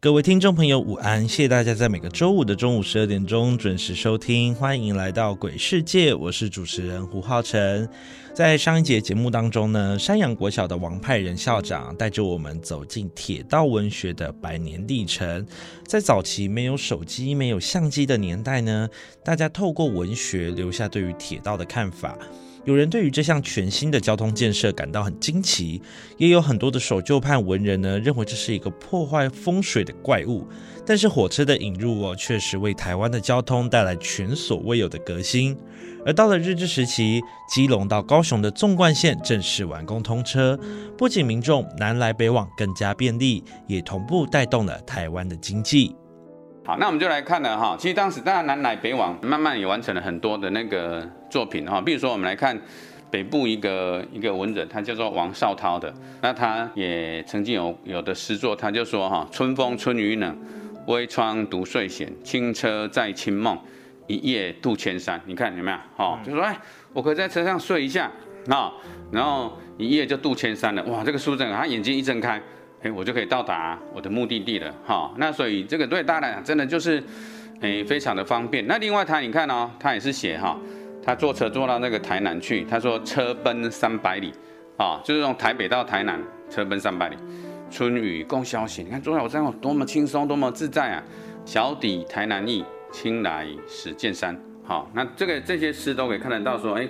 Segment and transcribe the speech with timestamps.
[0.00, 1.26] 各位听众朋友，午安！
[1.26, 7.88] 谢谢大家在每个周五的中午十二点钟准时收听，欢迎来到鬼世界，我是主持人胡浩辰。
[8.32, 15.44] 在上一节节目当中呢，山阳国小的王派仁校长带着我们走进铁道文学的百年历程。
[15.84, 18.88] 在早期没有手机、没有相机的年代呢，
[19.24, 22.16] 大家透过文学留下对于铁道的看法。
[22.68, 25.80] 有人对于这项全新的交通建设感到很惊奇，
[26.18, 30.46] 也有很多的守旧派文人呢认为这是一个破坏风水的怪物。
[30.84, 35.56] 但是火车的引入哦，确实为台湾的交通带来前所未有的革新。
[36.04, 40.54] 而到了日治时期，基隆到高雄的纵贯线正式完工通车，
[40.98, 45.96] 不仅民众南来北往更加便利，也同步带动了台湾的经济。
[46.68, 47.74] 好，那我们就来看了哈。
[47.80, 51.80] 其实当时大家南来北往，慢慢也完成了很多的那个作品哈。
[51.80, 52.60] 比如说，我们来看
[53.10, 55.90] 北部一个一个文人，他叫做王绍涛的。
[56.20, 60.38] 那他也曾经有有的诗作，他就说哈：春风春雨冷，
[60.88, 63.58] 微窗独睡闲，轻车载清梦，
[64.06, 65.18] 一夜渡千山。
[65.24, 65.78] 你看有没有？
[65.96, 66.54] 哈，就说哎，
[66.92, 68.10] 我可以在车上睡一下
[68.50, 68.70] 啊，
[69.10, 70.84] 然后一夜就渡千山了。
[70.84, 72.38] 哇，这个书生他眼睛一睁开。
[72.82, 75.12] 哎，我就可以到达我的目的地了，哈。
[75.16, 77.02] 那所以这个对大家来讲，真的就是，
[77.60, 78.64] 哎，非常的方便。
[78.68, 80.56] 那另外他，你看哦，他也是写哈，
[81.02, 84.32] 他坐车坐到那个台南去，他说车奔三百里，
[84.76, 87.16] 啊，就是从台北到台南，车奔三百里，
[87.68, 88.84] 春雨共消息。
[88.84, 91.02] 你看坐在我身上多么轻松，多么自在啊！
[91.44, 94.40] 小抵台南驿，青来始见山。
[94.62, 96.88] 好，那这个这些诗都可以看得到，说，哎，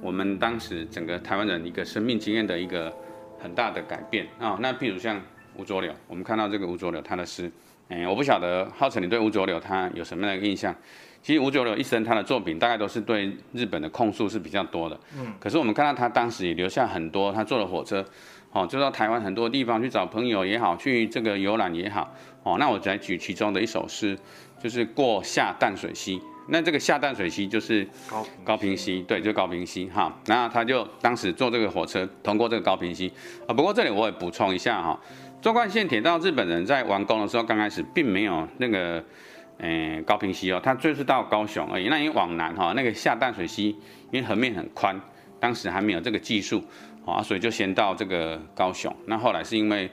[0.00, 2.90] 我们当时整个台湾人一个生命经验的一个。
[3.38, 4.56] 很大的改变啊！
[4.60, 5.20] 那譬如像
[5.56, 7.50] 吴浊流，我们看到这个吴浊流他的诗，
[7.88, 10.74] 哎，我不晓得浩辰你对吴浊流他有什么样的印象？
[11.22, 15.34] 其实吴浊流一生他的作品大概都是对日本的控诉是比较多的，嗯。
[15.40, 18.04] 可是我们看到他当时也留下很多，他坐了火车，
[18.52, 22.14] 哦，就到台湾很多地方去找朋友也好，去这个游览也好，
[22.44, 24.16] 哦，那我来举其中的一首诗，
[24.62, 26.20] 就是过下淡水溪。
[26.48, 30.16] 那这个下淡水溪就是高高平溪，对，就高平溪哈。
[30.26, 33.12] 那他就当时坐这个火车通过这个高平溪
[33.48, 33.52] 啊。
[33.52, 35.00] 不过这里我也补充一下哈，
[35.42, 39.04] 纵贯线铁道日本人在完工的时候，刚开始并没有那个
[39.58, 41.88] 诶高平溪哦，它就是到高雄而已。
[41.88, 43.76] 那因为往南哈，那个下淡水溪
[44.12, 45.00] 因为河面很宽，
[45.40, 46.62] 当时还没有这个技术
[47.04, 48.94] 啊，所以就先到这个高雄。
[49.06, 49.90] 那后来是因为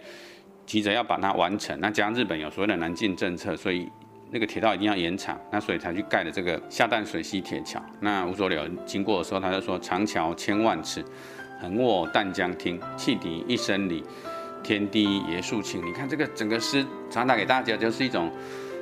[0.68, 3.90] 急着要把它完成，那加上日本有所谓的南进政策，所以。
[4.34, 7.80] 那个铁道一定要延长，那所以才去盖的这个下淡水溪铁桥。
[8.00, 11.06] 那吴浊流经过的时候，他就说：“长桥千万尺，
[11.62, 14.04] 横卧淡江听，汽笛一声里，
[14.64, 18.32] 天地爷肃清。”你看这个整个诗传达给大家，就是一种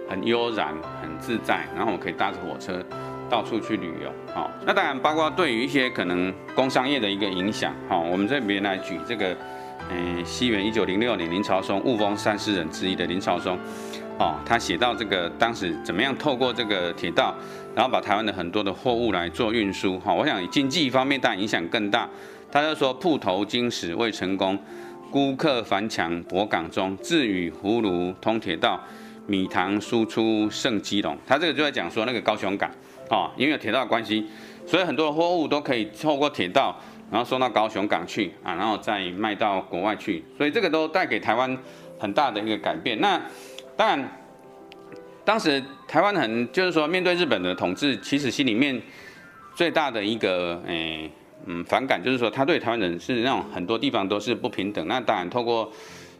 [0.09, 2.81] 很悠然、很自在，然后我可以搭着火车
[3.29, 4.09] 到处去旅游。
[4.33, 7.75] 好，那当然包括对于一些可能工商业的一个影响。
[7.89, 9.35] 好，我们这边来举这个，
[9.89, 13.59] 嗯，西元一九零六年，林朝松雾峰三诗人之一的林朝松。
[14.21, 17.33] 哦，他写到这个当时怎么样透过这个铁道，
[17.73, 19.99] 然后把台湾的很多的货物来做运输。
[19.99, 22.07] 哈，我想经济方面当然影响更大。
[22.51, 24.55] 他就说铺头经史未成功，
[25.09, 28.79] 孤客凡墙博港中，自与葫芦通铁道，
[29.25, 31.17] 米糖输出胜基隆。
[31.25, 32.69] 他这个就在讲说那个高雄港，
[33.09, 34.27] 哦，因为有铁道关系，
[34.67, 36.79] 所以很多的货物都可以透过铁道，
[37.09, 40.23] 然后送到高雄港去啊，然后再卖到国外去。
[40.37, 41.57] 所以这个都带给台湾
[41.97, 43.01] 很大的一个改变。
[43.01, 43.19] 那
[43.77, 44.20] 当然，
[45.23, 48.81] 当时台湾很就是说，面对日本的统治，其实心里面
[49.55, 51.09] 最大的一个诶
[51.45, 54.87] 嗯反感，就是说他对台湾人是那种很多地方都是不平等。
[54.87, 55.71] 那当然透过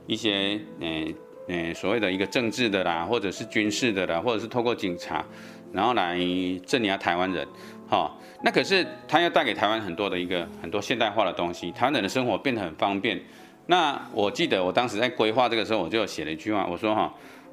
[0.05, 1.15] 一些诶
[1.47, 5.25] 诶所谓的一个政治的啦，或者是军事的啦，或者是透过警察，
[5.73, 6.19] 然后来
[6.65, 7.47] 镇压台湾人。
[7.87, 13.19] 好，那可是他要带给台湾很多的一个很多现代化的东西，台湾人的生活变得很方便。
[13.65, 17.11] 那我记得我当时在规划这个时候，我就写了一句话，我说哈。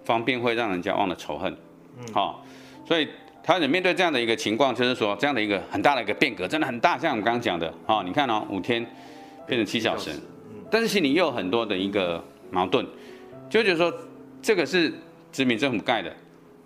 [0.09, 1.55] 方便会让人家忘了仇恨，
[2.15, 2.43] 好，
[2.87, 3.05] 所以
[3.43, 6.97] 台湾人面对这样的一个情况，就是说这样的一个很大的一个变革，真的很大。
[6.97, 8.83] 像我们刚刚讲的，哦，你看哦，五天
[9.47, 10.13] 变成七小时，
[10.71, 12.87] 但是心里又有很多的一个矛盾，
[13.51, 13.93] 就觉得说
[14.41, 14.91] 这个是
[15.31, 16.11] 殖民政府盖的，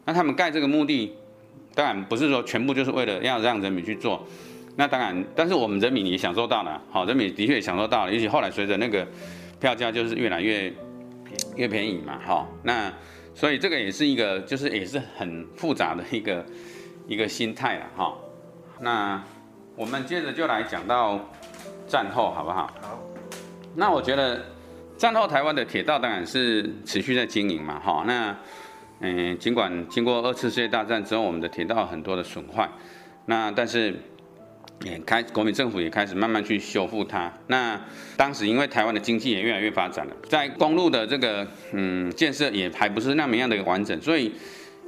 [0.04, 1.12] 那他们盖这个目的，
[1.74, 4.24] 当然不是说全部就是为了要让人民去做，
[4.76, 9.04] 那当然，但是我们人民也享受到了，好，人民的确也享受到了，尤其后来随着那个
[9.58, 10.72] 票价就是越来越
[11.56, 12.92] 越便宜嘛，哈，那。
[13.34, 16.44] 所以这个也是一个，就是也是很复杂的一个
[17.08, 18.14] 一个心态了哈。
[18.80, 19.22] 那
[19.76, 21.18] 我们接着就来讲到
[21.86, 22.70] 战后好不好？
[22.80, 22.98] 好。
[23.74, 24.44] 那我觉得
[24.96, 28.04] 战后台湾的铁道当然是持续在经营嘛哈。
[28.06, 28.36] 那
[29.00, 32.68] 嗯，尽管经过二次世界大战之后，我们的铁道很多的损坏，
[33.26, 33.94] 那但是。
[34.84, 37.32] 也开国民政府也开始慢慢去修复它。
[37.46, 37.80] 那
[38.16, 44.32] 当时因为台湾的经济也越来越发展了，在公路的这个嗯建设也还不是那么样的完整，所以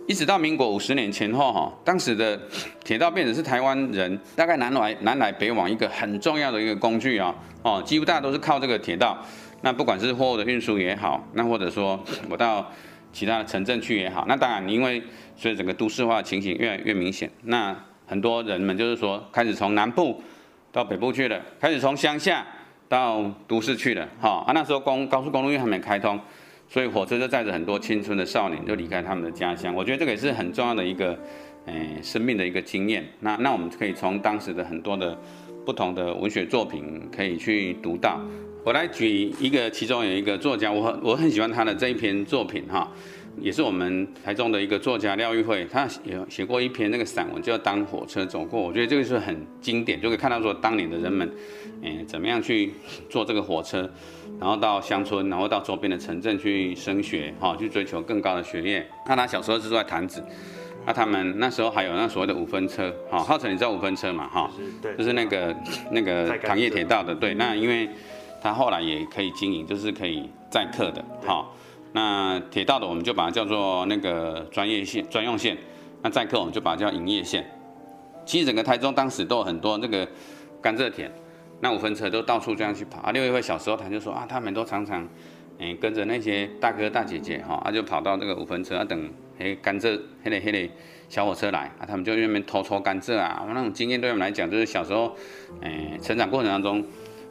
[0.07, 2.41] 一直到民国五十年前后哈，当时的
[2.85, 9.19] 铁道变成是台湾人大概南来南来北往一个很重要的一个工具啊哦，几乎大家都是靠这个铁道。
[9.63, 11.99] 那不管是货物的运输也好，那或者说
[12.29, 12.71] 我到
[13.13, 15.03] 其他的城镇去也好，那当然因为
[15.37, 17.75] 所以整个都市化情形越来越明显，那。
[18.15, 20.23] 很多人们就是说，开始从南部
[20.71, 22.47] 到北部去了，开始从乡下
[22.89, 26.17] 到都市去了，哈啊，那时候公高速公路又还没开通，
[26.69, 29.75] 所以火车就载着很多青春的少年就离开他们的家乡。
[29.75, 31.19] 我觉得这个也是很重要的一个，
[31.67, 33.05] 诶，生命的一个经验。
[33.19, 35.19] 那那我们可以从当时的很多的
[35.67, 38.21] 不同的文学作品可以去读到。
[38.65, 39.09] 我来举
[39.41, 42.89] 一个，其中有一个作家，我很我很喜欢他的这一篇作品，哈。
[43.41, 48.61] 也是我们台中的一个作家廖玉慧，他有写过一篇那个散文，叫《当火车走过》。
[48.63, 51.31] 我觉得这个是很经典，就可以看到说当年的人们，
[51.83, 52.73] 嗯，怎么样去
[53.11, 53.91] 坐这个火车，
[54.41, 58.87] 然后到乡村，然后到周边的城镇去升学，哈，去追求更高的学业。
[59.07, 60.25] 那他小时候是住在潭子，
[60.87, 64.51] 那他们那时候还有那所谓的五分车，哈，浩辰你知道五分车嘛，哈，
[64.97, 65.55] 就是那个
[65.91, 67.35] 那个糖业铁道的，对。
[67.35, 67.89] 那因为
[68.41, 71.45] 他后来也可以经营，就是可以载客的，哈。
[71.97, 75.57] 那铁道的我们就把它叫做那个专业线、专用线，
[76.03, 77.49] 那载客我们就把它叫营业线。
[78.27, 80.07] 其实整个台中当时都有很多那个
[80.61, 81.09] 甘蔗田，
[81.61, 83.01] 那五分车都到处这样去跑。
[83.03, 85.09] 啊，六月份小时候他就说啊，他们都常常
[85.59, 89.09] 诶跟着那些大哥大姐姐哈，他就跑到这个五分车啊等
[89.39, 90.69] 诶甘蔗黑嘞黑嘞
[91.09, 95.15] 小火车来啊，他们就那边偷抽甘蔗啊，那种经验对我们来讲就是小时候
[95.61, 96.85] 诶成长过程当中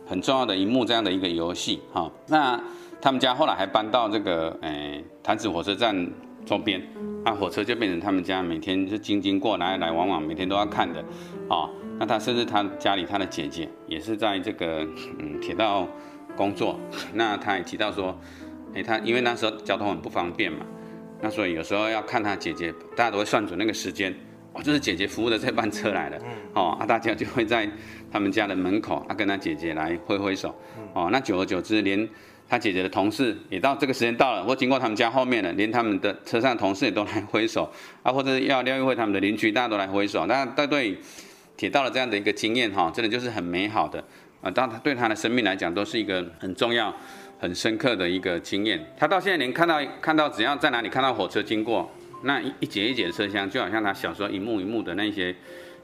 [0.07, 2.09] 很重要的一幕这样的一个游戏哈。
[2.27, 2.57] 那
[3.03, 5.93] 他们家后来还搬到这个诶潭子火车站
[6.45, 6.81] 周边，
[7.25, 11.03] 那火车就变成他们家每天就经经过来来往往，每天都要看的，
[11.49, 11.69] 哦，
[11.99, 14.87] 那他甚至他家里他的姐姐也是在这个
[15.19, 15.85] 嗯铁道
[16.37, 16.79] 工作，
[17.13, 18.17] 那他也提到说，
[18.73, 20.65] 诶他因为那时候交通很不方便嘛，
[21.19, 24.15] 那所以有时候要看他姐姐，大家都会算准那个时间，
[24.53, 26.17] 哦，就是姐姐服务的这班车来了，
[26.53, 27.69] 哦，啊大家就会在
[28.09, 30.55] 他们家的门口啊跟他姐姐来挥挥手，
[30.93, 32.07] 哦，那久而久之连。
[32.53, 37.67] 他姐姐的同事也到这个时间到了，或经过他们家后面了，连他们的车上同事也都来挥手
[38.03, 40.27] 啊，或者要廖玉慧他们的邻居，大家都来挥手。
[40.27, 40.95] 那那对
[41.57, 44.03] 铁道的这样的一个经验哈，真的就是很美好的
[44.39, 44.51] 啊。
[44.51, 46.95] 当他对他的生命来讲，都是一个很重要、
[47.39, 48.79] 很深刻的一个经验。
[48.95, 51.91] 他到现在连看到看到只要在哪里看到火车经过，
[52.21, 55.35] 那一一节一节的车厢，就好像他小时候一幕一幕的那些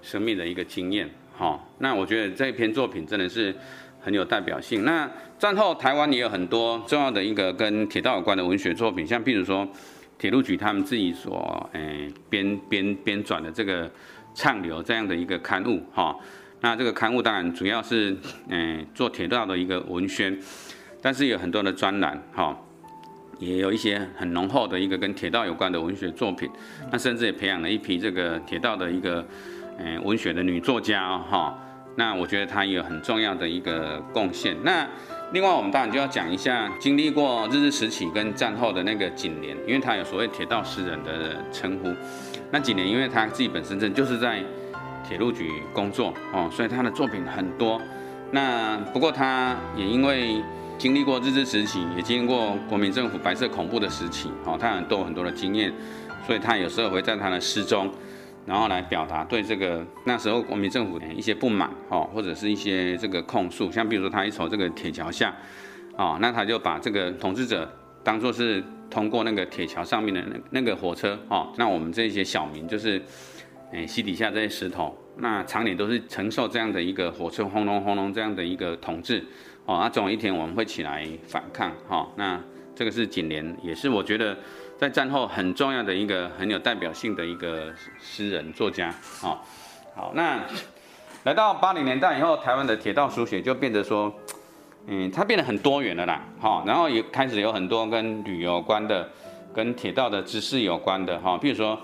[0.04, 1.60] 生命的一个经验哈。
[1.80, 3.56] 那我觉得这一篇作品真的是。
[4.00, 4.84] 很有代表性。
[4.84, 9.68] 那战后台湾也有很多重要的一个跟铁道有关的文学作品，像譬如说
[10.18, 13.90] 铁路局他们自己所诶编编编转的这个
[14.34, 16.16] 畅流这样的一个刊物哈。
[16.62, 18.18] 那这个刊物当然主要是
[18.50, 20.38] 诶做铁道的一个文宣，
[21.02, 22.54] 但是有很多的专栏哈，
[23.40, 26.50] 也有一些很浓厚的一个跟铁道有关的文学作品。
[26.92, 29.26] 那甚至也培养了一批这个铁道的一个
[29.78, 31.58] 诶文学的女作家哈。
[32.00, 34.56] 那我觉得他有很重要的一个贡献。
[34.64, 34.88] 那
[35.34, 41.94] 另外，我们当然就要讲一下经历过日治时期跟战后的那个景联，因为他有所谓铁道诗人的称呼。
[42.52, 44.42] 那景联，因为他自己本身正就是在
[45.06, 47.82] 铁路局工作哦，所以他的作品很多。
[48.32, 50.42] 那不过他也因为
[50.78, 55.74] 经历过日治时期，也经历过国民政府白色恐怖的时期哦，他很多很多的经验，
[56.26, 57.92] 所以他有时候会在他的诗中。
[58.50, 65.32] 然后来表达对这个那时候国民政府的一些不满，哦，或者是一些这个控诉，像比如说他一瞅这个铁桥下，
[65.96, 67.72] 哦，那他就把这个统治者
[68.04, 73.00] 当做是通过那个铁桥上面的那那个火车，哦，那我们这些小民就是，
[73.72, 79.24] 哎，溪底下这些石头，那常年都是承受这样的一个火车轰隆轰隆这样的一个统治，
[79.66, 82.42] 哦，那总有一天我们会起来反抗，哈，那
[82.74, 84.36] 这个是锦联，也是我觉得。
[84.80, 87.66] 在战后很重要的一个很有代表性的一个
[88.00, 88.90] 诗人作家。
[89.20, 89.46] 好，
[89.94, 90.40] 好，那
[91.26, 94.10] 来到八零年代以后，台湾的铁道书写就变得说，
[94.88, 96.22] 嗯，它变得很多元了啦。
[96.40, 99.10] 哈，然后也开始有很多跟旅游有关的，
[99.54, 101.20] 跟铁道的知识有关的。
[101.20, 101.78] 哈，比如说，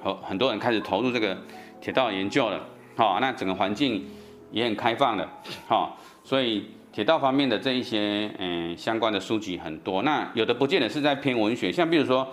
[0.00, 1.36] 很很多人开始投入这个
[1.80, 2.60] 铁道研究了。
[2.94, 4.08] 好，那整个环境
[4.52, 5.28] 也很开放了。
[5.66, 6.75] 好，所以。
[6.96, 12.24] 铁道方面的这一些嗯相关的书籍很多，那有的不见得是在偏文学，像比如说《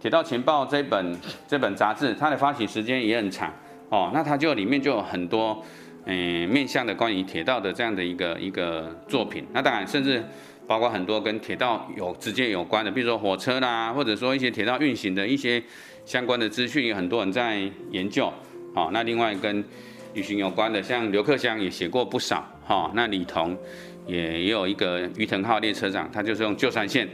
[0.00, 1.14] 铁道情报》这本
[1.46, 3.52] 这本杂志，它的发行时间也很长
[3.90, 5.62] 哦，那它就里面就有很多
[6.06, 10.24] 嗯面向的关于铁道的这样的一个一个作品，那当然甚至
[10.66, 15.62] 包括很多跟铁道有直接有关的，比如说火车啦，或者说一些铁道运行的一些
[16.06, 18.32] 相关的资讯，有很多人在研究。
[18.74, 19.62] 好，那另外跟
[20.14, 22.42] 旅行有关的，像刘克襄也写过不少。
[22.68, 23.56] 哦，那李彤。
[24.08, 27.06] 也也有一个于藤号列车长，他就是用旧山线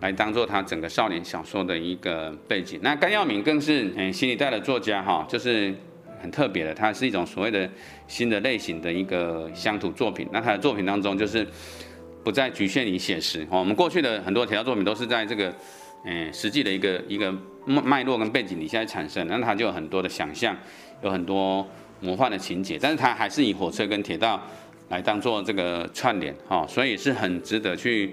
[0.00, 2.78] 来当做他整个少年小说的一个背景。
[2.82, 5.74] 那甘耀明更是嗯新一代的作家哈，就是
[6.20, 7.68] 很特别的，他是一种所谓的
[8.06, 10.28] 新的类型的一个乡土作品。
[10.30, 11.46] 那他的作品当中就是
[12.22, 13.46] 不再局限于写实。
[13.50, 15.54] 我们过去的很多铁道作品都是在这个
[16.04, 17.32] 嗯实际的一个一个
[17.64, 20.54] 脉络跟背景底下产生，那他就有很多的想象，
[21.02, 21.66] 有很多
[22.00, 24.42] 魔幻的情节，但是他还是以火车跟铁道。
[24.92, 28.12] 来当做这个串联哈，所以是很值得去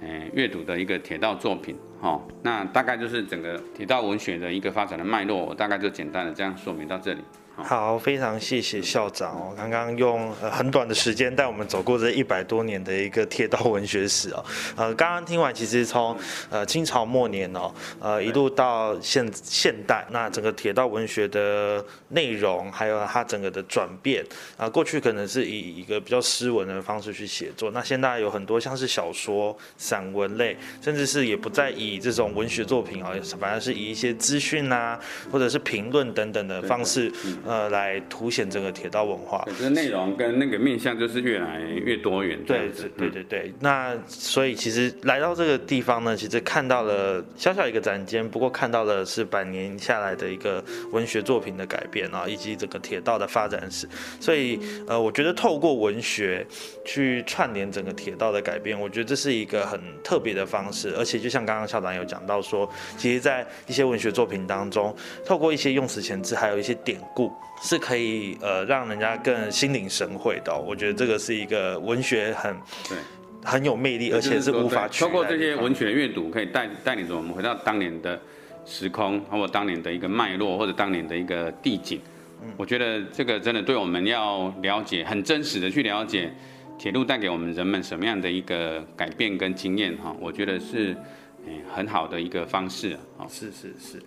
[0.00, 2.22] 诶阅读的一个铁道作品哈。
[2.44, 7.20] 那大概就是整个铁道文学的一个发展的脉络，我大概就简单的这样说明到这里。
[7.62, 14.44] 好，非常谢谢校长哦，刚刚用很短的时间带我们走过这一百多年的一个铁道文学史哦。
[14.76, 16.16] 呃，刚刚听完，其实从
[16.48, 24.24] 呃清朝末年哦，呃一路到现现代，那整个铁道文学的内容，还有它整个的转变
[24.56, 34.98] 啊，过去可能是以一个比较诗文的方式去写作，那现在有很多像是小说、散文类，甚至是也不再以这种文学作品啊，反而是以一些资讯啊，
[35.30, 37.12] 或者是评论等等的方式。
[37.46, 42.38] 呃，来凸显整个铁道文化，这个内容跟那个面向就是越来越多元。
[42.44, 43.52] 对对对对对。
[43.60, 53.88] 那所以其实来到这个地方呢，其实看到了小小一个展间，不过看到的是百年下来的一个文学作品的改变啊，以及整个铁道的发展史。
[54.20, 56.46] 所以呃，我觉得透过文学
[56.84, 60.94] 去串联整个铁道的改变，我觉得这是一个很特别的方式。
[60.96, 67.32] 而且就像刚刚校长有讲到说，其实在一些文学作品当中，透过一些用词前置，还有一些典故。
[67.62, 72.56] 是可以呃让人家更心领神会的，我觉得这个是一个文学很
[72.88, 72.98] 对
[73.44, 78.20] 很有魅力，而且是无法通过这些文学阅读，可以带带领着我们回到当年的
[78.64, 82.00] 时空，或者当年的一个脉络，或者当年的一个地景。
[82.56, 86.32] 我觉得这个真的对我们要了解，很真实的去了解
[86.78, 90.96] 铁路带给我们人们什么样的一个改变跟经验哈，我觉得是
[91.70, 93.28] 很好的一个方式啊。
[93.28, 94.02] 是是是。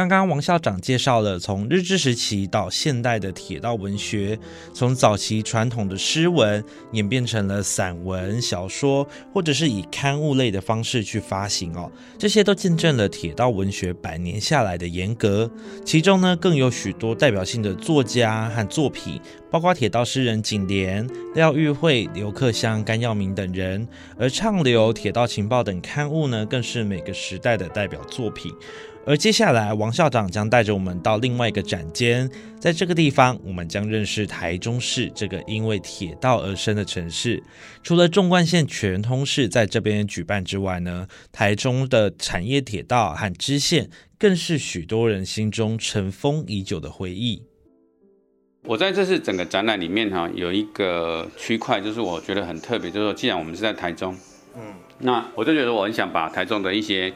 [0.00, 4.38] 刚刚王校长介绍了从日治时期到现代的铁道文学，
[4.72, 11.92] 从早期传统的诗文演变成了散文、小说，或者是以刊物类的方式去发行哦。
[12.16, 15.50] 这些都见证了铁道文学百年下来的严格。
[15.84, 23.86] 其中呢，更有许多代表性的作家和作品，包括铁道诗人景莲、廖玉慧、刘克襄、甘耀明等人。
[24.16, 28.50] 而畅流、铁道情报等刊物呢，更是每个时代的代表作品。
[29.06, 32.30] 而接下来，王校长将带着我们到另外一个展间，
[32.60, 37.42] 在这个地方，我们将认识台中市这个因为铁道而生的城市。
[37.82, 43.88] 除了纵贯线全通市在这边举办之外呢，台中的产业铁道和支线
[44.18, 47.42] 更是许多人心中尘封已久的回忆。
[48.64, 54.14] 我在这次整个展览里面哈，有一个区块，就是我觉得很特别，就是说，既然我们是在台中，
[54.54, 57.12] 嗯，那我就觉得我很想把台中的一些。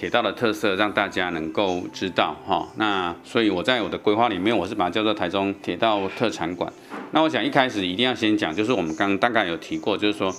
[0.00, 6.72] 铁道的特色让大家能够知道哈，那所以我在我的规划里面，我是把它叫做台中铁道特产馆。
[7.10, 10.34] 那我想一开始一定要先讲，就是我们刚大概有提过，就是说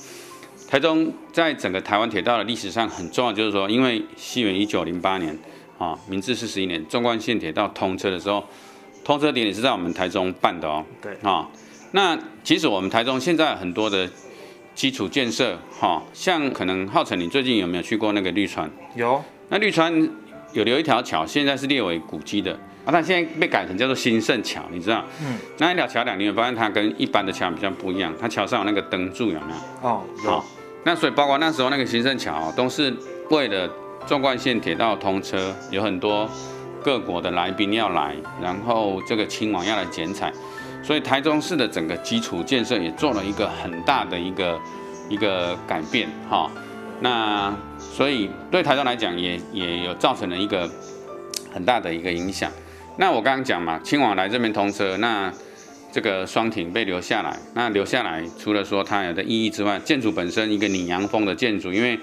[0.68, 5.38] 台中在整个台湾铁道的历史上很重要，就是说因为西元一九零八年
[5.78, 8.44] 啊，明治四十一年纵贯线铁道通车的时候，
[9.04, 10.84] 通车典礼是在我们台中办的哦。
[11.00, 11.48] 对啊，
[11.92, 14.10] 那其实我们台中现在很多的
[14.74, 18.68] 基础建设哈，像可能浩辰，你最近有没有去过那个绿川？
[18.96, 19.24] 有。
[19.52, 19.94] 那绿川
[20.54, 22.54] 有留一条桥，现在是列为古迹的
[22.86, 25.04] 啊，它现在被改成叫做新盛桥，你知道？
[25.22, 25.38] 嗯。
[25.58, 29.90] 那一条桥梁，你会发现它跟一般的桥比较不一样，它桥上有那个灯柱，有没有？
[29.90, 30.42] 哦，有。
[30.86, 32.96] 那所以包括那时候那个新盛桥，都是
[33.30, 33.70] 为了
[34.08, 36.30] 纵贯线铁道通车，有很多
[36.82, 40.32] 各国的来宾要来，然后这个亲王要来剪彩，
[40.82, 44.58] 所以台中市的整个基础建设也做了一个很大的一个
[45.10, 46.50] 一个改变，哈。
[47.02, 50.70] 那所以对台中来讲也也有造成了一个
[51.52, 52.52] 很大的一个影响。
[52.98, 55.34] 那我刚刚讲嘛，清往来这边通车，那
[55.92, 62.00] 这个双亭被留下来，那留下来除了说它有的意义之外，建筑本身一个拟洋风的建筑，因为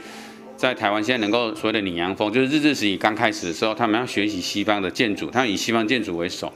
[0.56, 6.52] 在台湾现在能够所谓的拟洋风，就是日治时期刚开始的时候，他们要学习西方的建筑，他以西方建筑为首，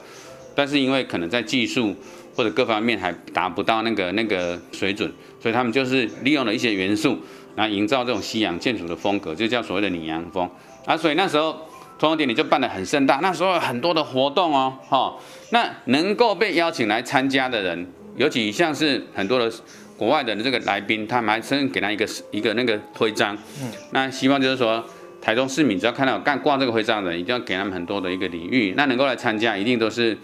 [0.53, 1.95] 但是因为可能在技术
[2.35, 5.09] 或者各方面还达不到那个那个水准，
[5.39, 7.17] 所以他们就是利用了一些元素，
[7.55, 10.49] 来营造这种西洋建筑的风格，就叫所谓的拟洋风
[10.85, 10.95] 啊。
[10.95, 11.51] 所以那时候
[11.99, 15.15] 通风典礼就办得很盛大，那时候有很多的活动哦，哈，
[15.51, 19.51] 那能够被邀请来参加的人，尤其像是很多的。
[19.95, 24.83] 国外的这个来宾，他们还甚至给他一个一个那个徽章，嗯，那希望就是说，
[25.21, 28.73] 台中市民只要看到干挂这个徽章的人，一定要给他们很多的一个礼遇。
[28.75, 30.17] 那能够来参加，一定都是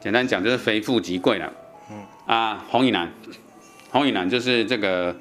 [0.00, 1.52] 简单讲就是非富即贵了，
[1.90, 3.12] 嗯啊，洪以南，
[3.90, 5.14] 洪以南就是这个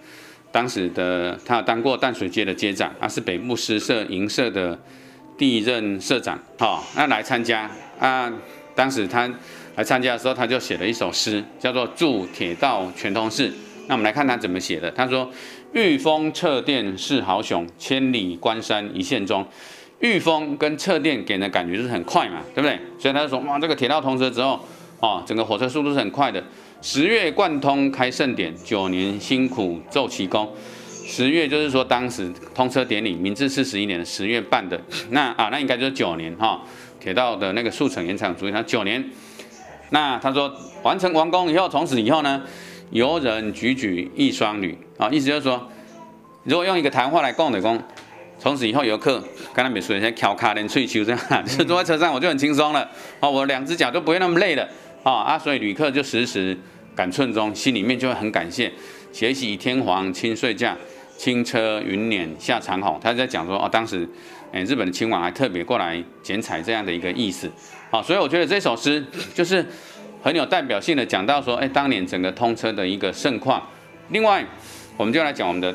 [0.56, 4.80] 当时的他当过淡水街的街长，他是北部诗社银社的
[5.38, 7.70] 第一任社长，好，那来参加
[8.00, 8.32] 啊，
[8.74, 9.30] 当时他
[9.76, 13.50] 来参加的时候，他就写了一首诗，叫做《祝铁道全通市》。
[13.88, 14.90] 那我们来看他怎么写的。
[14.92, 15.30] 他说
[15.76, 19.46] ：“御风掣电是豪雄，千里关山一线中。”
[20.00, 22.80] 御风跟掣电给人的感觉就是很快嘛，对不对？
[22.98, 24.58] 所以他就说：“哇，这个铁道通车之后，
[25.02, 26.42] 哦，整个火车速度是很快的。
[26.86, 30.48] 十月贯通开盛典，九年辛苦奏奇功。
[31.04, 34.80] 十月就是说当时通车典礼，明治四十一年十月办的。
[35.10, 36.62] 那啊，那应该就是九年哈，
[37.00, 39.04] 铁道的那个速成延长主义，他九年。
[39.90, 42.40] 那他说完成完工以后，从此以后呢？”
[42.92, 45.68] 游人举举一双旅啊，意思就是说，
[46.44, 47.84] 如果用一个谈话来讲的讲，
[48.38, 49.20] 从此以后游客
[49.56, 52.88] 跟他们说一些敲卡连吹球这样，就坐在车上我就很轻松了
[53.20, 54.70] 啊，我两只脚就不会那么累了
[55.02, 56.56] 啊啊，所以旅客就时时
[56.96, 58.72] 感寸中，心里面就会很感谢。
[59.12, 60.76] 且喜天皇亲睡驾，
[61.18, 63.00] 轻车云辇下长虹。
[63.00, 64.08] 他在讲说哦，当时
[64.52, 67.52] 诶日本的亲王还特别过来剪彩这样的一个意思
[67.92, 69.66] 啊，所以我觉得这首诗就是。
[70.24, 73.62] 很有代表性的讲到说，哎，当年整个通车的一个盛况。
[74.10, 74.44] 另外，
[74.98, 75.72] 我们就来讲我们的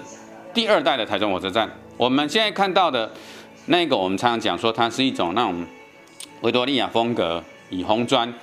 [0.52, 1.70] 第二代的台中火车站。
[1.96, 3.08] 我们现在看到的
[3.66, 5.64] 那个，我们常常讲说它是一种那种
[6.40, 8.34] 维多利亚风格，以红砖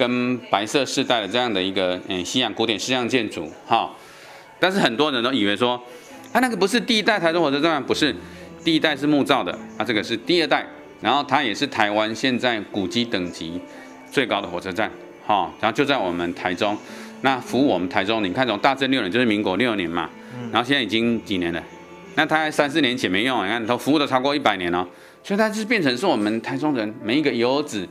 [0.00, 3.90] 跟白色世代的这样的一个嗯西洋古典式样建筑，哈。
[4.58, 5.78] 但是很多人都以为说，
[6.32, 8.16] 它那个不是第一代台中火车站，不是
[8.64, 10.66] 第一代是木造的，啊，这个是第二代，
[11.02, 13.60] 然后它也是台湾现在古迹等级
[14.10, 14.90] 最高的火车站。
[15.26, 16.74] 哈，然后就在我们台中，
[17.20, 20.08] 那服务我们台中，你看从大正六年就是民国六年嘛，
[20.50, 21.62] 然后现在已经几年了，
[22.14, 24.88] 那它三四年前没用，你看都服务都超过一百年了，
[25.22, 27.86] 所以它是变成是我们台中人每一个游子，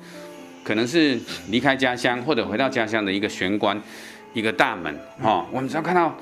[0.63, 1.19] 可能是
[1.49, 3.79] 离开家乡或者回到家乡的一个玄关，
[4.33, 4.93] 一个大门。
[5.21, 6.15] 哦，我们只要看到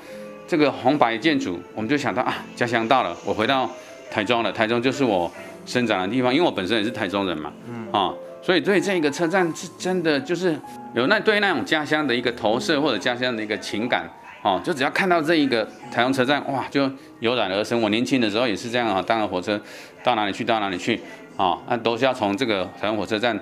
[0.46, 3.70] 这个红白建筑，我们就想到啊，家乡到了，我回到
[4.10, 5.30] 台中了，台中就是我
[5.66, 7.52] 生长的地方，因为我本身也是台中人嘛，
[7.92, 8.14] 啊。
[8.40, 10.56] 所以对这个车站是真的就是
[10.94, 14.08] 有那对那种家乡的一个投射或者家乡的一个情感
[14.42, 17.82] 哦，就只要看到这一个台中车站哇，就油然而生。
[17.82, 19.60] 我年轻的时候也是这样啊，当了火车
[20.04, 20.98] 到哪里去到哪里去
[21.36, 23.38] 啊，那都是要从这个台中火车站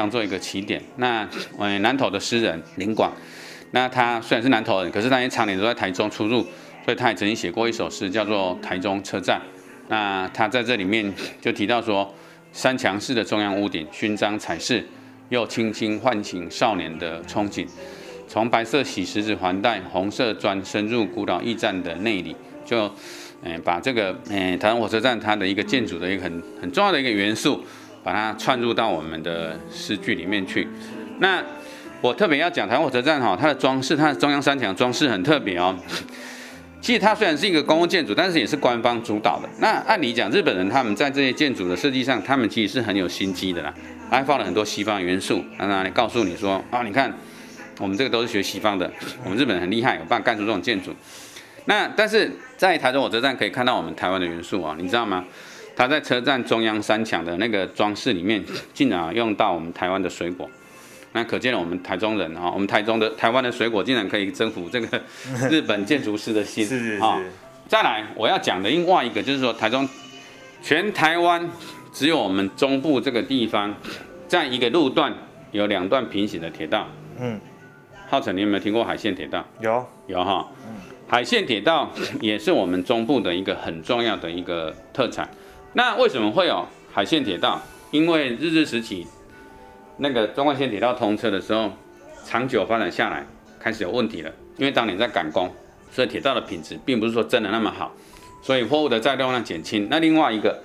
[0.00, 0.80] 当做一个起点。
[0.96, 3.12] 那嗯，南投的诗人林广，
[3.72, 6.40] 那他虽然是南投人，可是他也常年都在台中出入，
[6.84, 9.38] 所以他也曾经写过一首诗叫做《台中车站》。
[9.88, 12.14] 那他在这里面就提到说。
[12.52, 14.84] 三墙式的中央屋顶，勋章彩饰，
[15.28, 17.64] 又轻轻唤醒少年的憧憬。
[18.26, 22.34] 从白色洗石子环带，红色砖深入古老驿站的内里，
[22.64, 22.92] 就，
[23.44, 27.64] 嗯，把这个，嗯，台湾火车站它的一个建筑的一个很很重要的一个元素，
[28.02, 30.66] 把它串入到我们的诗句里面去。
[31.18, 31.42] 那
[32.00, 35.76] 我特别要讲台湾火车站哈，它的装饰，它的中央三墙装饰很特别哦。
[36.80, 39.46] 其实它虽然是一个公共建筑，但是也是官方主导的。
[39.58, 43.74] 那按理讲，日本人他们在这些建筑的设计上，他们其实是很有心机的啦，
[44.10, 47.12] 还放了很多西方元素，在那里告诉你说啊，你看
[47.78, 48.90] 我们这个都是学西方的，
[49.22, 50.90] 我们日本很厉害，有办法干出这种建筑。
[51.66, 55.22] 那但是在台中火车站可以看到我们台湾的元素啊，你知道吗？
[55.80, 60.46] 它在车站中央三墙的那个装饰里面，竟然用到我们台湾的水果。
[61.12, 65.02] 那可见了我们台中人啊，我们台中的台湾的水果竟然可以征服这个
[65.48, 66.68] 日本建筑师的心
[67.00, 67.18] 啊！
[67.66, 69.88] 再来，我要讲的另外一个就是说，台中
[70.60, 71.48] 全台湾
[71.94, 73.74] 只有我们中部这个地方，
[74.28, 75.10] 在一个路段
[75.50, 76.86] 有两段平行的铁道。
[77.18, 77.40] 嗯，
[78.06, 79.42] 浩辰，你有没有听过海线铁道？
[79.60, 80.46] 有，有哈。
[81.08, 81.90] 海线铁道
[82.20, 85.26] 也是我们中部的一个很重要的一个特产。
[85.72, 87.60] 那为什么会有海线铁道？
[87.90, 89.06] 因为日治时期。
[90.02, 91.70] 那个中关线铁道通车的时候，
[92.24, 93.26] 长久发展下来，
[93.58, 94.32] 开始有问题了。
[94.56, 95.50] 因为当年在赶工，
[95.92, 97.94] 所以铁道的品质并不是说真的那么好。
[98.42, 99.88] 所以货物的载重量减轻。
[99.90, 100.58] 那另外一个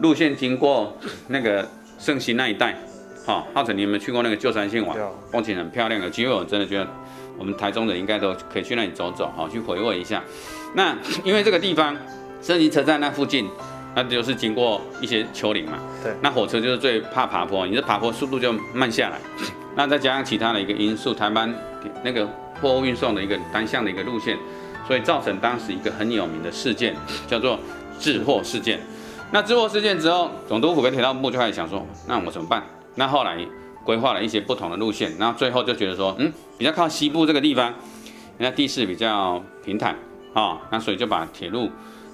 [0.00, 0.94] 路线经过
[1.28, 1.66] 那个
[1.98, 2.76] 圣心那一带，
[3.24, 5.18] 哈、浩辰你有没有去过那个旧山线网有？
[5.32, 6.86] 风景很漂亮，有机会我真的觉得
[7.38, 10.22] 我们台中人应该都可以去那里走走，哈、去回味一下。
[10.74, 11.96] 那因为这个地方
[12.42, 13.48] 圣心车站那附近，
[13.94, 19.18] 那就是经过一些丘陵嘛，对那火车就是最怕爬坡，你这爬坡速度就慢下来。
[19.74, 21.52] 那再加上其他的一个因素，台湾
[22.02, 22.28] 那个
[22.60, 24.36] 货物运送的一个单向的一个路线，
[24.86, 26.94] 所以造成当时一个很有名的事件，
[27.26, 27.58] 叫做
[27.98, 28.80] 滞货事件。
[29.32, 32.62] 那滞货事件之后，总督府跟铁道部就开始想说，那我怎么办？
[32.96, 33.38] 那后来
[33.84, 37.72] 规划了一些不同的路线，然后最后就觉得说，嗯，比较靠西部这个地方，
[38.38, 39.96] 那地势比较平坦
[40.34, 41.68] 啊、那所以就把铁路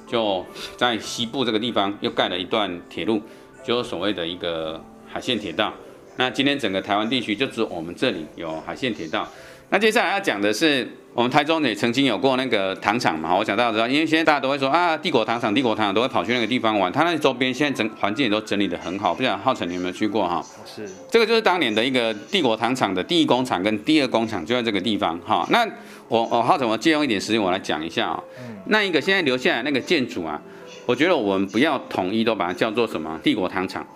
[0.06, 0.44] 就
[0.76, 3.20] 在西部这个地方又盖了一段铁路，
[3.64, 5.72] 就是所谓的一个海线铁道。
[6.16, 9.28] 那今天整个台湾地区就只有我们这里有海线铁道。
[9.68, 20.40] 那接下来要讲的是，我们台中也曾经有过那个糖厂嘛，我想大家知道，因为现在大家都会说啊，帝国糖厂、帝国糖厂都会跑去那个地方玩，它那周边现在整环境也都整理得很好，不晓得浩辰你有没有去过哈？
[20.64, 25.44] 是这个就是当年的一个帝国糖厂的第一工厂跟第二工厂就在这个地方哈。
[25.50, 25.68] 那
[26.08, 28.22] 我我浩辰，我借用一点时间我来讲一下啊、
[28.66, 30.40] 那一个现在留下来那个建筑啊，
[30.86, 33.86] 我觉得我们不要统一都把它叫做什么帝国糖厂，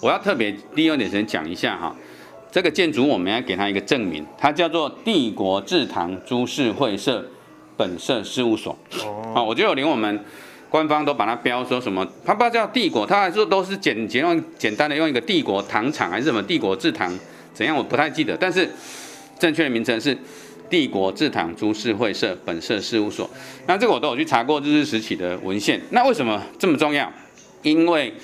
[0.00, 1.94] 我要特别利用一点时间讲一下哈。
[2.50, 7.24] 这个建筑我们要给它一个证明，它叫做帝国制糖株式会社
[7.76, 8.76] 本社事务所。
[9.04, 10.24] 哦，啊，我觉得连我们
[10.68, 17.16] 官方都把它标说什么，它不叫帝国，它还是都是简简用简单的用一个帝国糖厂还是什么帝国制糖
[17.54, 18.68] 怎样，我不太记得，但是
[19.38, 20.18] 正确的名称是
[20.70, 23.28] 帝国制糖株式会社本社事务所。
[23.66, 25.80] 那这个我都有去查过日治时期的文献。
[25.90, 27.12] 那为什么这么重要？
[27.62, 28.14] 因为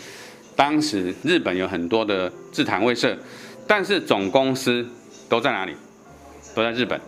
[0.54, 3.18] 当时日本有很多的制糖会社，
[3.66, 4.88] 但是总公司
[5.28, 5.74] 都在哪里？
[6.54, 6.98] 都在日本，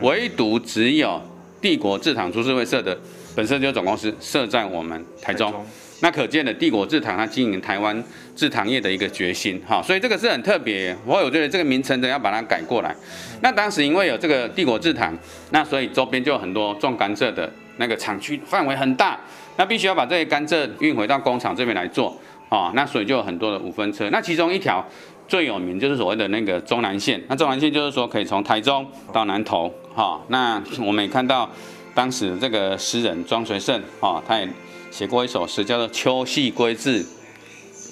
[0.00, 1.20] 唯独只有
[1.60, 2.98] 帝国制糖株式会社的
[3.34, 5.52] 本社就是总公司设在我们台中。
[6.00, 8.02] 那可见的帝国制糖它经营台湾
[8.36, 10.94] 制糖业的一个决心，哈，所以这个是很特别。
[11.06, 12.94] 我有觉得这个名称的要把它改过来。
[13.40, 15.16] 那当时因为有这个帝国制糖，
[15.50, 19.18] 那所以周边就有很多种甘蔗的那个厂区范围很大，
[19.56, 24.10] 那必须要把这些甘蔗运回到工厂这边来做，啊，那所以就有很多的五分车。
[24.10, 24.84] 那其中一条
[25.26, 31.48] 最有名就是所谓的那个中南线，那中南线就是说可以从台中到南投，哈，那我们也看到
[31.94, 34.48] 当时这个诗人庄随胜，哈，他也
[34.94, 37.04] 写过一首诗，叫做《秋夕归至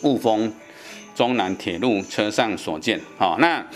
[0.05, 0.53] 雾峰
[1.17, 2.97] 中南铁路车上所见》。
[3.19, 3.67] 好，那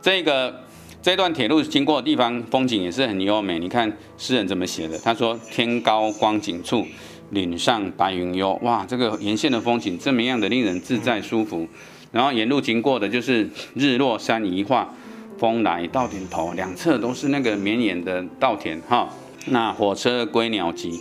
[0.00, 0.62] 这个
[1.02, 3.58] 这段铁路经过的地方风景也是很优美。
[3.58, 4.98] 你看诗人怎么写的？
[5.00, 6.86] 他说：“天高光景处，
[7.28, 11.68] 岭上白云悠。”哇，这个沿线的风景这么样的令人自在舒服。
[12.10, 14.94] 然后沿路经过的就是日落山移化，
[15.38, 19.10] 风来稻田头，两侧都是那个绵延的稻田哈。
[19.44, 20.98] 那火车归鸟集。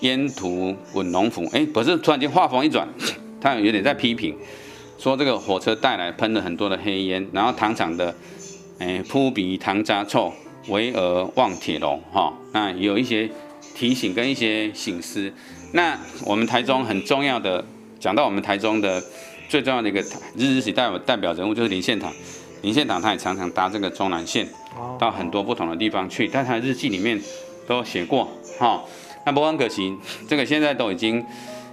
[0.00, 2.86] 烟土滚龙府，哎，不是，突然间话锋一转，
[3.40, 4.36] 他有点在批评，
[4.98, 8.14] 说这个火车带来喷了很多的黑烟，然后糖厂的，
[8.78, 10.32] 哎，扑鼻糖渣臭，
[10.68, 13.30] 巍峨望铁笼，哈、那有一些
[13.74, 15.32] 提醒跟一些醒思。
[15.72, 17.64] 那我们台中很重要的，
[17.98, 19.02] 讲到我们台中的
[19.48, 20.00] 最重要的一个
[20.36, 22.12] 日治时代代表人物就是林献堂，
[22.62, 24.46] 林献堂他也常常搭这个中南线
[24.98, 27.20] 到很多不同的地方去，但他的日记里面
[27.66, 28.28] 都有写过，
[28.58, 28.82] 哈、
[29.24, 29.94] 那不过很可惜，
[30.28, 31.24] 这个现在都已经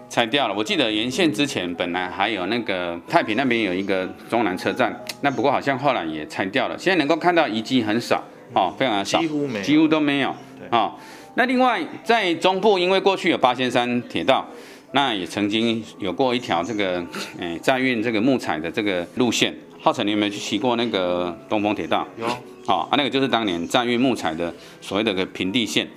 [0.10, 0.54] 拆掉了。
[0.54, 6.78] 我记得沿线之前本来还有那个太平那边有一个中南车站，那不过好像后来也拆掉了。
[6.78, 10.94] 现在能够看到遗迹很少哦，非常的少，几乎没有几乎都没有对哦。
[11.36, 14.46] 那另外在中部，因为过去有八仙山铁道，
[14.92, 17.06] 那也曾经有过一条这个
[17.40, 19.54] 诶载运这个木材的这个路线。
[19.82, 22.08] 浩辰，你有没有去骑过那个东风铁道？
[22.18, 22.26] 有
[22.68, 25.88] 哦，啊，那个就是当年载运木材的所谓的个平地线。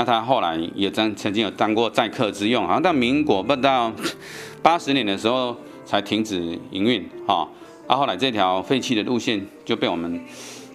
[0.00, 3.92] 那他后来也曾曾经有当过载客之用，好像到民国不到
[4.62, 7.46] 八十年的时候才停止营运，哈、
[7.86, 10.18] 啊，后来这条废弃的路线就被我们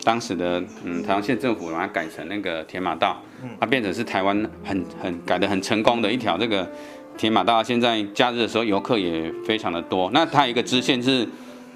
[0.03, 3.17] 当时的嗯台湾县政府把它改成那个铁马道，
[3.59, 6.69] 它变成是台湾很很改的很成功的一条这个
[7.17, 7.63] 铁马道。
[7.63, 10.07] 现在假日的时候游客也非常的多。
[10.13, 11.27] 那它有一个支线是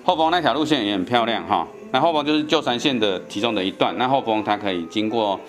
[0.03, 1.67] 后峰那条路线也很漂亮哈。
[1.91, 5.39] 那后峰就是旧山线的其中的一段，那后峰它可以经过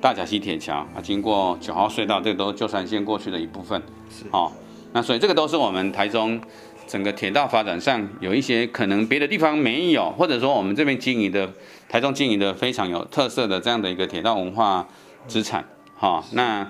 [0.00, 3.80] 大甲溪铁桥啊，经过九号隧道，这个都是旧山线过去的一部分。
[4.10, 4.52] 是哦，
[4.92, 6.40] 那所以这个都是我们台中
[6.86, 11.50] 整个铁道发展上有一些可能别的地方没有，或者说我们这边经营的
[11.88, 14.86] 台中经营的非常有特色的这样的一个铁道文化
[15.26, 15.64] 资产。
[15.98, 16.62] 哈、那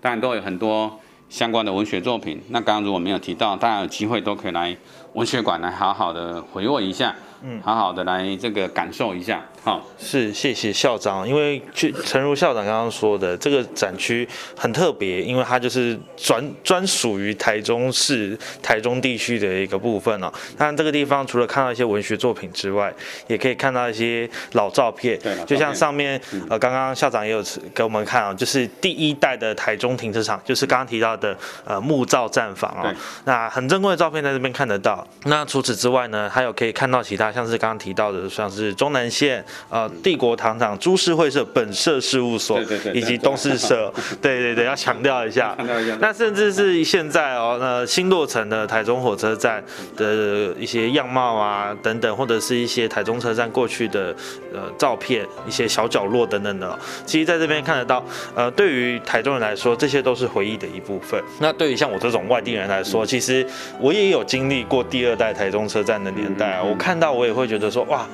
[0.00, 2.42] 当然都有很多相关的文学作品。
[2.48, 4.76] 那刚刚如果没有提到，大家有机会都可以来
[5.12, 7.14] 文学馆来好好的回味一下，
[7.46, 14.26] 嗯，好好的来这个感受一下，好，是谢谢校长，因为就诚如校长刚刚说的，这个展区
[14.56, 20.32] 很特别，因为它就是专专属于台中市、台中地区的一个部分哦。
[20.56, 22.90] 那这个地方除了看到一些文学作品之外，
[23.26, 32.94] 也可以看到一些老照片，对就像上面呃，刚刚校长也有给我们看啊，就是第一代的台中停车场，就是刚刚提到的呃木造站房哦对。
[33.26, 35.06] 那很珍贵的照片在这边看得到。
[35.24, 43.92] 那除此之外呢，还有可以看到其他像是刚刚提到的，像是中南线、呃帝国糖厂、株式会社本社事务所对对对，以及东市社，
[44.22, 45.56] 对对对，要强调一下。
[46.00, 49.62] 那甚至是现在哦，那新落成的台中火车站
[49.96, 54.14] 的一些样貌啊等等，或者是一些台中车站过去的
[54.52, 58.04] 呃照片、一些小角落等等的哦，其实在这边看得到。
[58.34, 61.22] 呃，对于台中人来说，这些都是回忆的一部分。
[61.40, 63.46] 那对于像我这种外地人来说，其实
[63.80, 68.06] 我也有经历过第二代台中车站的年代啊，嗯嗯嗯我看到我也会觉得说，哇，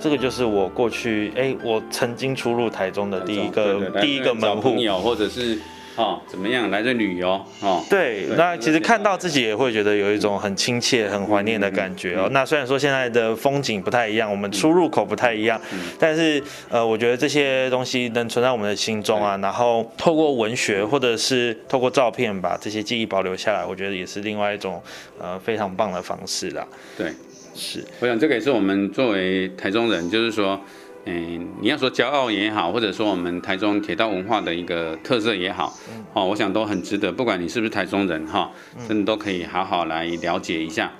[0.00, 5.58] 这个就是我过去哎，我曾经出入台中的第一个第一个门户或者是
[5.96, 12.28] 哦怎么样来这旅游哦，对，对那其实看到自己也会觉得有一种很亲切、很怀念的感觉哦。
[12.30, 15.60] 那虽然说现在的风景不太一样，我们出入口不太一样，
[15.98, 24.80] 但是呃，我觉得这些东西能存在我们的心中啊，然后透过文学或者是透过照片把这些记忆保留下来，我觉得也是另外一种
[25.18, 26.64] 呃非常棒的方式啦。
[26.96, 27.12] 对。
[27.54, 30.60] 是，我想这个也是我们作为台中人，就是说，
[31.06, 35.76] 嗯，你要说骄傲也好，或者说我们台中铁道文化的一个特色也好，
[36.14, 38.50] 哦，我想都很值得，不管你是不是台中人哈，
[38.86, 40.92] 真的都可以好好来了解一下。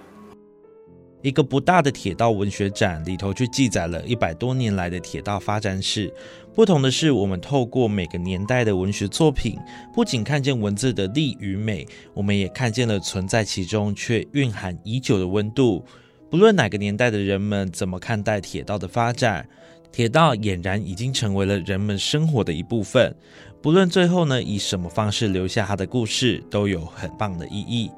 [1.20, 6.12] 一个不大的铁道文学展里头，却记载了一百多年来的铁道发展史。
[6.54, 9.58] 不同的是，我们透过每个年代的文学作品，
[9.92, 11.84] 不仅看见文字的力与美，
[12.14, 15.84] 我们也看见了存在其中却蕴含已久的温度。
[16.30, 19.48] 不论哪个年代的人们怎么看待铁道的发展，
[19.90, 23.14] 铁道俨然已经成为了人们生活的一部分。
[23.62, 27.90] 不论最后呢以什么方式留下它的故事，都有很棒的意义。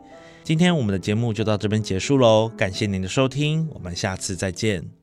[0.42, 4.99] 今天我们的节目就到这边结束喽，感谢您的收听，我们下次再见。